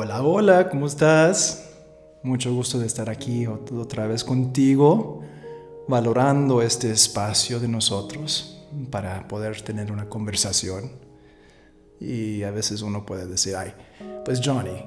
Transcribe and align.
Hola, 0.00 0.22
hola, 0.22 0.68
¿cómo 0.68 0.86
estás? 0.86 1.70
Mucho 2.22 2.54
gusto 2.54 2.78
de 2.78 2.86
estar 2.86 3.10
aquí 3.10 3.48
otra 3.48 4.06
vez 4.06 4.22
contigo, 4.22 5.22
valorando 5.88 6.62
este 6.62 6.92
espacio 6.92 7.58
de 7.58 7.66
nosotros 7.66 8.64
para 8.92 9.26
poder 9.26 9.60
tener 9.62 9.90
una 9.90 10.08
conversación. 10.08 10.92
Y 11.98 12.44
a 12.44 12.52
veces 12.52 12.82
uno 12.82 13.04
puede 13.04 13.26
decir, 13.26 13.56
ay, 13.56 13.74
pues 14.24 14.40
Johnny, 14.40 14.84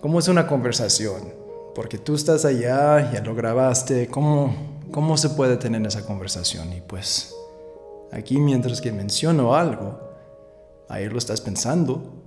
¿cómo 0.00 0.18
es 0.18 0.26
una 0.26 0.48
conversación? 0.48 1.32
Porque 1.72 1.96
tú 1.98 2.16
estás 2.16 2.44
allá, 2.44 3.12
ya 3.12 3.22
lo 3.22 3.36
grabaste, 3.36 4.08
¿cómo, 4.08 4.80
cómo 4.90 5.16
se 5.16 5.30
puede 5.30 5.56
tener 5.56 5.86
esa 5.86 6.04
conversación? 6.04 6.72
Y 6.72 6.80
pues 6.80 7.32
aquí 8.10 8.40
mientras 8.40 8.80
que 8.80 8.90
menciono 8.90 9.54
algo, 9.54 10.00
ahí 10.88 11.08
lo 11.08 11.16
estás 11.16 11.40
pensando 11.40 12.17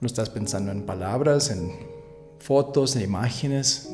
no 0.00 0.06
estás 0.06 0.30
pensando 0.30 0.72
en 0.72 0.82
palabras, 0.82 1.50
en 1.50 1.72
fotos, 2.38 2.96
en 2.96 3.02
imágenes. 3.02 3.90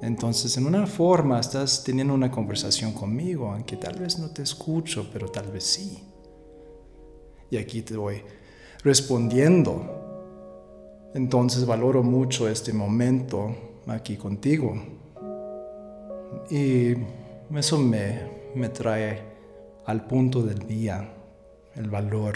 Entonces, 0.00 0.56
en 0.56 0.66
una 0.66 0.86
forma, 0.86 1.38
estás 1.38 1.84
teniendo 1.84 2.14
una 2.14 2.30
conversación 2.30 2.92
conmigo, 2.92 3.52
aunque 3.52 3.76
tal 3.76 3.98
vez 3.98 4.18
no 4.18 4.30
te 4.30 4.42
escucho, 4.42 5.08
pero 5.12 5.28
tal 5.28 5.50
vez 5.50 5.64
sí. 5.64 6.02
Y 7.50 7.58
aquí 7.58 7.82
te 7.82 7.96
voy 7.96 8.22
respondiendo. 8.82 10.02
Entonces, 11.14 11.66
valoro 11.66 12.02
mucho 12.02 12.48
este 12.48 12.72
momento 12.72 13.54
aquí 13.86 14.16
contigo. 14.16 14.74
Y 16.50 16.94
eso 17.54 17.78
me, 17.78 18.50
me 18.54 18.70
trae 18.70 19.22
al 19.84 20.06
punto 20.06 20.42
del 20.42 20.66
día, 20.66 21.12
el 21.74 21.88
valor 21.88 22.34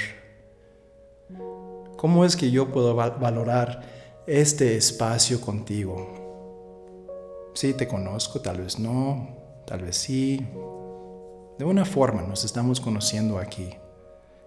¿Cómo 2.00 2.24
es 2.24 2.34
que 2.34 2.50
yo 2.50 2.72
puedo 2.72 2.94
valorar 2.94 3.82
este 4.26 4.74
espacio 4.74 5.38
contigo? 5.38 7.50
Sí, 7.52 7.74
te 7.74 7.86
conozco, 7.86 8.40
tal 8.40 8.62
vez 8.62 8.78
no, 8.78 9.28
tal 9.66 9.82
vez 9.82 9.98
sí. 9.98 10.38
De 11.58 11.64
una 11.66 11.84
forma 11.84 12.22
nos 12.22 12.42
estamos 12.42 12.80
conociendo 12.80 13.38
aquí 13.38 13.68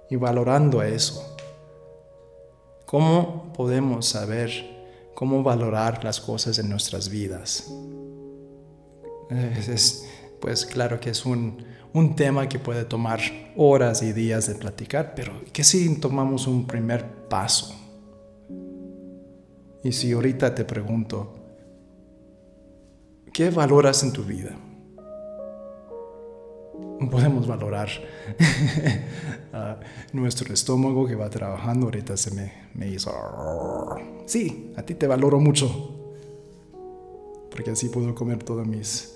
y 0.10 0.16
valorando 0.16 0.82
eso. 0.82 1.38
¿Cómo 2.88 3.54
podemos 3.54 4.08
saber 4.08 4.50
cómo 5.14 5.44
valorar 5.44 6.04
las 6.04 6.20
cosas 6.20 6.58
en 6.58 6.72
nuestras 6.72 7.08
vidas? 7.08 7.72
pues 10.42 10.66
claro 10.66 11.00
que 11.00 11.12
es 11.12 11.24
un, 11.24 11.64
un 11.94 12.16
tema 12.16 12.50
que 12.50 12.60
puede 12.60 12.86
tomar 12.86 13.20
horas 13.56 14.02
y 14.02 14.14
días 14.14 14.48
de 14.48 14.56
platicar, 14.56 15.14
pero 15.16 15.34
¿qué 15.54 15.64
si 15.64 16.00
tomamos 16.00 16.48
un 16.48 16.66
primer 16.66 17.06
paso? 17.30 17.76
Y 19.84 19.92
si 19.92 20.12
ahorita 20.12 20.56
te 20.56 20.66
pregunto, 20.66 21.36
¿qué 23.32 23.52
valoras 23.52 24.02
en 24.04 24.12
tu 24.12 24.24
vida? 24.24 24.58
Podemos 27.12 27.46
valorar 27.46 27.90
nuestro 30.14 30.54
estómago 30.54 31.06
que 31.06 31.16
va 31.16 31.30
trabajando, 31.30 31.88
ahorita 31.88 32.18
se 32.18 32.32
me, 32.32 32.54
me 32.74 32.88
hizo... 32.88 33.12
Sí, 34.26 34.74
a 34.78 34.84
ti 34.84 34.96
te 34.96 35.06
valoro 35.06 35.40
mucho, 35.40 36.00
porque 37.52 37.72
así 37.72 37.90
puedo 37.90 38.16
comer 38.16 38.42
todas 38.42 38.66
mis 38.66 39.14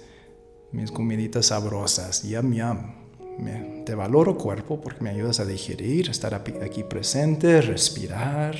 mis 0.71 0.91
comiditas 0.91 1.47
sabrosas, 1.47 2.23
yam 2.23 2.53
yam. 2.53 2.95
Me, 3.39 3.83
te 3.85 3.93
valoro 3.93 4.37
cuerpo 4.37 4.81
porque 4.81 5.03
me 5.03 5.11
ayudas 5.11 5.39
a 5.39 5.45
digerir, 5.45 6.09
estar 6.09 6.33
aquí 6.33 6.83
presente, 6.83 7.61
respirar. 7.61 8.55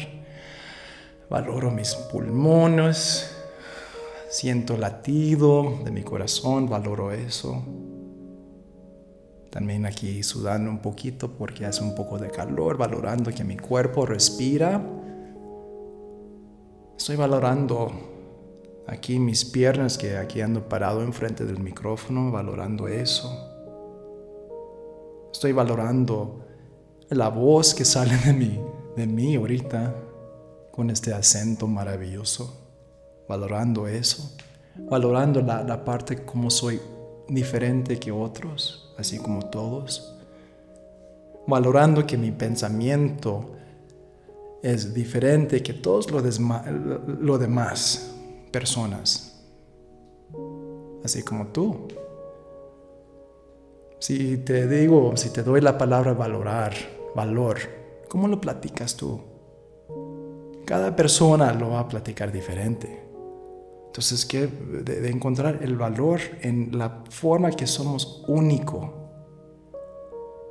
Valoro 1.30 1.72
mis 1.72 1.96
pulmones, 1.96 3.36
siento 4.30 4.78
latido 4.78 5.80
de 5.84 5.92
mi 5.92 6.04
corazón, 6.04 6.70
valoro 6.70 7.12
eso. 7.12 7.64
También 9.50 9.86
aquí 9.86 10.24
sudando 10.24 10.70
un 10.70 10.80
poquito 10.80 11.32
porque 11.32 11.66
hace 11.66 11.84
un 11.84 11.96
poco 11.96 12.18
de 12.20 12.30
calor, 12.30 12.78
valorando 12.78 13.32
que 13.32 13.44
mi 13.44 13.58
cuerpo 13.58 14.06
respira. 14.06 14.82
Estoy 16.98 17.16
valorando 17.16 18.17
aquí 18.88 19.20
mis 19.20 19.44
piernas 19.44 19.98
que 19.98 20.18
aquí 20.18 20.42
ando 20.42 20.68
parado 20.68 21.04
enfrente 21.04 21.46
del 21.46 21.60
micrófono 21.60 22.32
valorando 22.32 22.88
eso. 22.88 23.30
Estoy 25.32 25.52
valorando 25.52 26.46
la 27.10 27.30
voz 27.30 27.76
que 27.76 27.86
sale 27.86 28.18
de 28.18 28.34
mí, 28.34 28.60
de 28.96 29.06
mí 29.06 29.36
ahorita 29.36 29.94
con 30.72 30.90
este 30.90 31.14
acento 31.14 31.68
maravilloso, 31.68 33.26
valorando 33.28 33.88
eso, 33.88 34.36
valorando 34.90 35.42
la, 35.42 35.64
la 35.64 35.84
parte 35.84 36.24
como 36.24 36.50
soy 36.50 36.80
diferente 37.28 38.00
que 38.00 38.12
otros, 38.12 38.94
así 38.98 39.18
como 39.18 39.50
todos, 39.50 40.16
valorando 41.46 42.06
que 42.06 42.18
mi 42.18 42.32
pensamiento 42.32 43.54
es 44.64 44.94
diferente 44.94 45.62
que 45.62 45.74
todos 45.74 46.10
lo, 46.10 46.22
lo 46.22 47.38
demás 47.38 48.17
personas, 48.52 49.46
así 51.04 51.24
como 51.24 51.48
tú. 51.48 51.88
Si 54.00 54.38
te 54.38 54.68
digo, 54.68 55.18
si 55.18 55.32
te 55.32 55.44
doy 55.44 55.62
la 55.62 55.78
palabra 55.78 56.14
valorar, 56.14 56.74
valor, 57.16 57.58
¿cómo 58.08 58.28
lo 58.28 58.40
platicas 58.40 58.96
tú? 58.96 59.20
Cada 60.66 60.96
persona 60.96 61.54
lo 61.54 61.72
va 61.72 61.80
a 61.82 61.88
platicar 61.88 62.32
diferente. 62.32 63.04
Entonces, 63.88 64.26
que 64.26 64.48
de, 64.48 65.02
de, 65.02 65.10
encontrar 65.10 65.60
el 65.64 65.76
valor 65.76 66.20
en 66.42 66.78
la 66.78 67.04
forma 67.10 67.50
que 67.52 67.66
somos 67.66 68.24
único. 68.28 68.94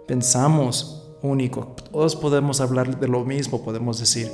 Pensamos 0.08 1.16
único. 1.22 1.74
Todos 1.92 2.16
podemos 2.16 2.60
hablar 2.60 2.98
de 2.98 3.06
lo 3.06 3.24
mismo, 3.24 3.62
podemos 3.62 4.00
decir, 4.00 4.30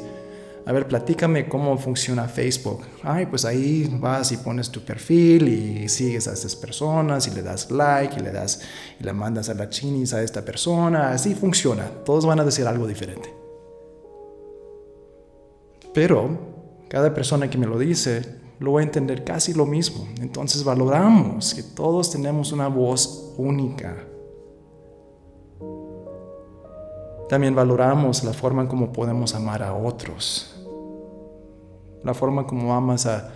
a 0.64 0.70
ver, 0.70 0.86
platícame 0.86 1.48
cómo 1.48 1.76
funciona 1.76 2.28
Facebook. 2.28 2.82
Ay, 3.02 3.26
pues 3.26 3.44
ahí 3.44 3.90
vas 3.98 4.30
y 4.30 4.36
pones 4.36 4.70
tu 4.70 4.80
perfil 4.80 5.48
y 5.48 5.88
sigues 5.88 6.28
a 6.28 6.34
estas 6.34 6.54
personas 6.54 7.26
y 7.26 7.32
le 7.32 7.42
das 7.42 7.70
like 7.70 8.20
y 8.20 8.22
le 8.22 8.30
das 8.30 8.60
y 9.00 9.02
le 9.02 9.12
mandas 9.12 9.48
a 9.48 9.54
la 9.54 9.68
chinis 9.68 10.14
a 10.14 10.22
esta 10.22 10.44
persona. 10.44 11.10
Así 11.10 11.34
funciona. 11.34 11.90
Todos 12.04 12.26
van 12.26 12.38
a 12.38 12.44
decir 12.44 12.64
algo 12.66 12.86
diferente. 12.86 13.34
Pero 15.92 16.38
cada 16.88 17.12
persona 17.12 17.50
que 17.50 17.58
me 17.58 17.66
lo 17.66 17.76
dice 17.76 18.40
lo 18.60 18.74
va 18.74 18.80
a 18.80 18.84
entender 18.84 19.24
casi 19.24 19.54
lo 19.54 19.66
mismo. 19.66 20.06
Entonces 20.20 20.62
valoramos 20.62 21.54
que 21.54 21.64
todos 21.64 22.12
tenemos 22.12 22.52
una 22.52 22.68
voz 22.68 23.34
única. 23.36 23.96
También 27.28 27.54
valoramos 27.56 28.22
la 28.22 28.32
forma 28.32 28.62
en 28.62 28.68
cómo 28.68 28.92
podemos 28.92 29.34
amar 29.34 29.62
a 29.64 29.74
otros 29.74 30.51
la 32.04 32.14
forma 32.14 32.46
como 32.46 32.74
amas 32.74 33.06
a, 33.06 33.32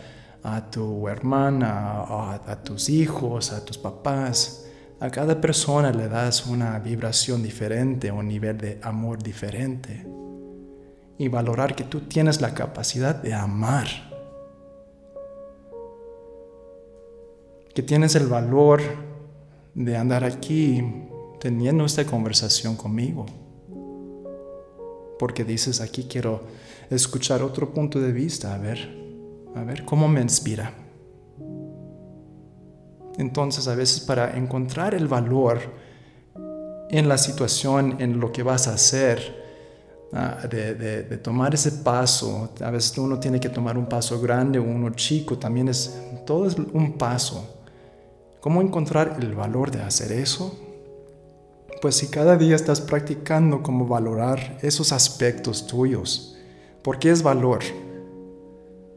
tu 0.70 1.08
hermana, 1.08 2.02
a, 2.46 2.62
tus 2.62 2.88
hijos, 2.88 3.52
a 3.52 3.64
tus 3.64 3.78
papás. 3.78 4.66
A 5.00 5.10
cada 5.10 5.40
persona 5.40 5.92
le 5.92 6.08
das 6.08 6.46
una 6.46 6.78
vibración 6.78 7.42
diferente, 7.42 8.10
un 8.10 8.28
nivel 8.28 8.56
de 8.56 8.78
amor 8.82 9.22
diferente. 9.22 10.06
Y 11.18 11.28
valorar 11.28 11.74
que 11.74 11.84
tú 11.84 12.02
tienes 12.02 12.40
la 12.40 12.54
capacidad 12.54 13.14
de 13.14 13.34
amar. 13.34 13.86
Que 17.74 17.82
tienes 17.82 18.14
el 18.14 18.26
valor 18.26 18.80
de 19.74 19.96
andar 19.96 20.24
aquí 20.24 20.82
teniendo 21.40 21.84
esta 21.84 22.04
conversación 22.06 22.76
conmigo. 22.76 23.26
Porque 25.18 25.44
dices, 25.44 25.80
aquí 25.80 26.04
quiero 26.04 26.42
escuchar 26.90 27.42
otro 27.42 27.72
punto 27.72 28.00
de 28.00 28.12
vista, 28.12 28.54
a 28.54 28.58
ver, 28.58 28.78
a 29.54 29.64
ver 29.64 29.84
cómo 29.84 30.08
me 30.08 30.20
inspira. 30.20 30.72
Entonces 33.18 33.66
a 33.68 33.74
veces 33.74 34.00
para 34.00 34.36
encontrar 34.36 34.94
el 34.94 35.08
valor 35.08 35.60
en 36.90 37.08
la 37.08 37.18
situación, 37.18 37.96
en 37.98 38.20
lo 38.20 38.30
que 38.30 38.42
vas 38.42 38.68
a 38.68 38.74
hacer, 38.74 39.44
ah, 40.12 40.46
de, 40.48 41.02
tomar 41.22 41.54
ese 41.54 41.72
paso, 41.72 42.50
a 42.60 42.70
veces 42.70 42.96
uno 42.98 43.18
tiene 43.18 43.40
que 43.40 43.48
tomar 43.48 43.76
un 43.78 43.86
paso 43.86 44.20
grande 44.20 44.58
o 44.58 44.62
uno 44.62 44.90
chico, 44.90 45.38
también 45.38 45.68
es, 45.68 45.98
todo 46.24 46.46
es 46.46 46.56
un 46.56 46.96
paso. 46.98 47.54
¿Cómo 48.40 48.60
encontrar 48.62 49.16
el 49.20 49.34
valor 49.34 49.70
de 49.70 49.82
hacer 49.82 50.12
eso? 50.12 50.56
Pues 51.82 51.96
si 51.96 52.08
cada 52.08 52.36
día 52.36 52.54
estás 52.54 52.80
practicando 52.80 53.62
cómo 53.62 53.86
valorar 53.86 54.58
esos 54.62 54.92
aspectos 54.92 55.66
tuyos, 55.66 56.35
¿Por 56.86 57.00
qué 57.00 57.10
es 57.10 57.20
valor? 57.20 57.64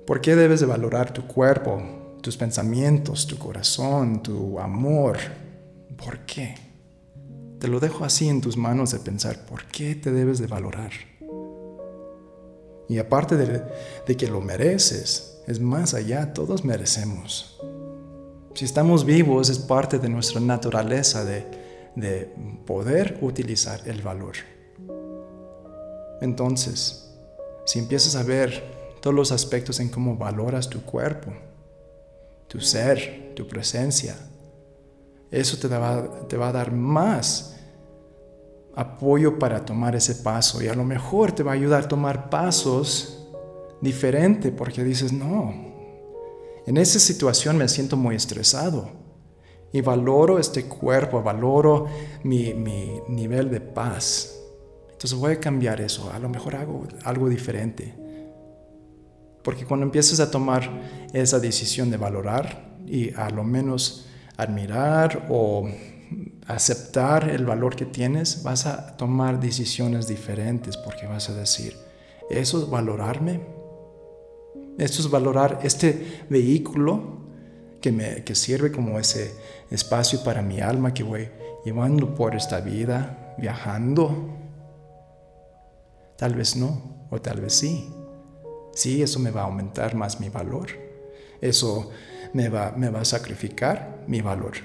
¿Por 0.05 0.21
qué 0.21 0.35
debes 0.35 0.59
de 0.59 0.67
valorar 0.67 1.11
tu 1.11 1.25
cuerpo, 1.25 1.81
tus 2.21 2.37
pensamientos, 2.37 3.25
tu 3.25 3.35
corazón, 3.39 4.21
tu 4.21 4.59
amor? 4.59 5.17
¿Por 5.97 6.19
qué? 6.19 6.53
Te 7.57 7.67
lo 7.67 7.79
dejo 7.79 8.05
así 8.05 8.29
en 8.29 8.41
tus 8.41 8.57
manos 8.57 8.91
de 8.91 8.99
pensar, 8.99 9.43
¿por 9.47 9.65
qué 9.65 9.95
te 9.95 10.11
debes 10.11 10.37
de 10.37 10.45
valorar? 10.45 10.91
Y 12.87 12.99
aparte 12.99 13.35
de, 13.35 13.63
de 14.05 14.15
que 14.15 14.27
lo 14.27 14.39
mereces, 14.39 15.41
es 15.47 15.59
más 15.59 15.95
allá, 15.95 16.31
todos 16.31 16.63
merecemos. 16.63 17.59
Si 18.53 18.65
estamos 18.65 19.03
vivos 19.03 19.49
es 19.49 19.57
parte 19.57 19.97
de 19.97 20.09
nuestra 20.09 20.39
naturaleza 20.39 21.25
de, 21.25 21.43
de 21.95 22.31
poder 22.67 23.17
utilizar 23.21 23.81
el 23.87 24.03
valor. 24.03 24.35
Entonces, 26.21 27.08
si 27.69 27.77
empiezas 27.77 28.15
a 28.15 28.23
ver 28.23 28.97
todos 28.99 29.15
los 29.15 29.31
aspectos 29.31 29.79
en 29.79 29.89
cómo 29.89 30.17
valoras 30.17 30.71
tu 30.71 30.81
cuerpo, 30.81 31.31
tu 32.47 32.59
ser, 32.59 33.33
tu 33.35 33.47
presencia, 33.47 34.17
eso 35.29 35.55
te 35.59 35.67
va, 35.67 36.47
a 36.47 36.51
dar 36.51 36.71
más 36.71 37.57
apoyo 38.73 39.37
para 39.37 39.65
tomar 39.65 39.95
ese 39.95 40.15
paso 40.15 40.63
y 40.63 40.67
a 40.67 40.73
lo 40.73 40.83
mejor 40.83 41.31
te 41.31 41.43
va 41.43 41.51
a 41.51 41.53
ayudar 41.53 41.83
a 41.83 41.87
tomar 41.87 42.31
pasos 42.31 43.27
diferentes 43.81 44.51
porque 44.51 44.83
dices, 44.83 45.13
no, 45.13 45.53
en 46.65 46.75
esa 46.75 46.97
situación 46.97 47.55
me 47.55 47.67
siento 47.67 47.95
muy 47.95 48.15
estresado 48.15 48.89
y 49.71 49.81
valoro 49.81 50.39
este 50.39 50.65
cuerpo, 50.65 51.21
valoro 51.21 51.85
mi 52.23 52.51
nivel 53.09 53.51
de 53.51 53.61
paz. 53.61 54.38
Entonces 54.99 55.17
voy 55.17 55.31
a 55.31 55.39
cambiar 55.39 55.79
eso, 55.79 56.11
a 56.11 56.19
lo 56.19 56.27
mejor 56.27 56.57
hago 56.57 56.85
algo 57.05 57.29
diferente. 57.29 57.95
Porque 59.45 59.63
cuando 59.63 59.85
empiezas 59.85 60.19
a 60.19 60.29
tomar 60.29 60.69
esa 61.13 61.39
decisión 61.39 61.89
de 61.89 61.95
valorar 61.95 62.75
y 62.85 63.13
a 63.13 63.29
lo 63.29 63.45
menos 63.45 64.09
admirar 64.35 65.27
o 65.29 65.69
aceptar 66.47 67.29
el 67.29 67.45
valor 67.45 67.77
que 67.77 67.85
tienes, 67.85 68.43
vas 68.43 68.65
a 68.65 68.97
tomar 68.97 69.39
decisiones 69.39 70.05
diferentes 70.05 70.75
porque 70.75 71.07
vas 71.07 71.29
a 71.29 71.33
decir, 71.33 71.77
eso 72.29 72.61
es 72.61 72.69
valorarme, 72.69 73.39
eso 74.77 75.01
es 75.01 75.09
valorar 75.09 75.61
este 75.63 76.25
vehículo 76.29 77.21
que, 77.79 77.93
me, 77.93 78.25
que 78.25 78.35
sirve 78.35 78.69
como 78.69 78.99
ese 78.99 79.33
espacio 79.71 80.21
para 80.25 80.41
mi 80.41 80.59
alma 80.59 80.93
que 80.93 81.03
voy 81.03 81.29
llevando 81.63 82.13
por 82.15 82.35
esta 82.35 82.59
vida, 82.59 83.33
viajando. 83.37 84.38
Tal 86.19 86.35
vez 86.35 86.57
no, 86.57 87.07
o 87.09 87.21
tal 87.21 87.39
vez 87.39 87.53
sí. 87.53 87.89
Sí, 88.73 89.01
eso 89.01 89.19
me 89.19 89.31
va 89.31 89.41
a 89.41 89.45
aumentar 89.45 89.95
más 89.95 90.19
mi 90.19 90.27
valor. 90.27 90.67
Eso 91.39 91.91
me 92.33 92.49
va, 92.49 92.73
me 92.75 92.89
va 92.89 92.99
a 92.99 93.05
sacrificar 93.05 94.03
mi 94.05 94.19
valor. 94.19 94.55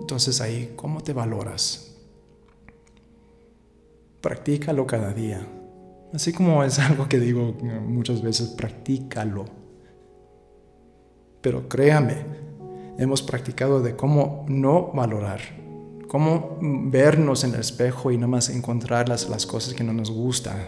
Entonces 0.00 0.40
ahí, 0.40 0.72
¿cómo 0.74 1.02
te 1.02 1.12
valoras? 1.12 1.96
Practícalo 4.20 4.88
cada 4.88 5.12
día. 5.12 5.46
Así 6.12 6.32
como 6.32 6.64
es 6.64 6.80
algo 6.80 7.08
que 7.08 7.20
digo 7.20 7.54
muchas 7.62 8.22
veces, 8.22 8.48
practícalo. 8.48 9.44
Pero 11.40 11.68
créame, 11.68 12.26
hemos 12.98 13.22
practicado 13.22 13.80
de 13.80 13.94
cómo 13.94 14.44
no 14.48 14.90
valorar, 14.92 15.40
cómo 16.12 16.58
vernos 16.60 17.42
en 17.42 17.54
el 17.54 17.60
espejo 17.60 18.10
y 18.10 18.18
no 18.18 18.28
más 18.28 18.50
encontrar 18.50 19.08
las, 19.08 19.30
las 19.30 19.46
cosas 19.46 19.72
que 19.72 19.82
no 19.82 19.94
nos 19.94 20.10
gustan 20.10 20.58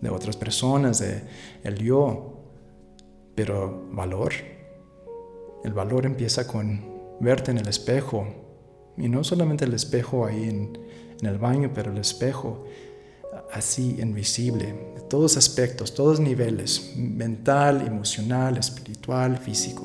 de 0.00 0.08
otras 0.08 0.36
personas, 0.36 1.00
de 1.00 1.24
el 1.64 1.78
yo. 1.78 2.36
Pero 3.34 3.88
valor, 3.90 4.32
el 5.64 5.72
valor 5.72 6.06
empieza 6.06 6.46
con 6.46 6.80
verte 7.18 7.50
en 7.50 7.58
el 7.58 7.66
espejo. 7.66 8.24
Y 8.96 9.08
no 9.08 9.24
solamente 9.24 9.64
el 9.64 9.74
espejo 9.74 10.26
ahí 10.26 10.44
en, 10.44 10.78
en 11.20 11.26
el 11.26 11.38
baño, 11.38 11.72
pero 11.74 11.90
el 11.90 11.98
espejo 11.98 12.66
así 13.52 13.98
invisible, 14.00 14.92
de 14.94 15.00
todos 15.08 15.36
aspectos, 15.36 15.92
todos 15.92 16.20
niveles, 16.20 16.94
mental, 16.96 17.84
emocional, 17.84 18.58
espiritual, 18.58 19.38
físico. 19.38 19.84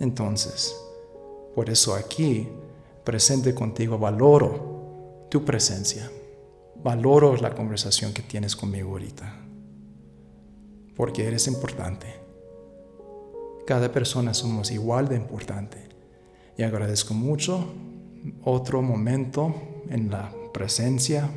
Entonces, 0.00 0.74
por 1.56 1.68
eso 1.68 1.96
aquí, 1.96 2.48
presente 3.02 3.52
contigo, 3.52 3.98
valoro 3.98 5.26
tu 5.28 5.44
presencia, 5.44 6.08
valoro 6.84 7.36
la 7.36 7.52
conversación 7.52 8.12
que 8.12 8.22
tienes 8.22 8.54
conmigo 8.54 8.90
ahorita 8.90 9.46
porque 10.96 11.26
eres 11.26 11.46
importante. 11.46 12.06
Cada 13.66 13.92
persona 13.92 14.34
somos 14.34 14.70
igual 14.70 15.08
de 15.08 15.16
importante. 15.16 15.78
Y 16.56 16.62
agradezco 16.62 17.12
mucho 17.12 17.74
otro 18.42 18.80
momento 18.80 19.54
en 19.90 20.10
la 20.10 20.32
presencia 20.52 21.28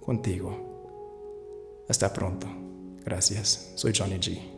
contigo. 0.00 1.84
Hasta 1.88 2.12
pronto. 2.12 2.46
Gracias. 3.04 3.72
Soy 3.74 3.92
Johnny 3.94 4.18
G. 4.18 4.55